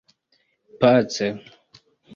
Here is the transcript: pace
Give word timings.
pace 0.79 1.27